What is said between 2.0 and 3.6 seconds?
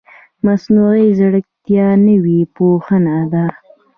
نوې پوهنه ده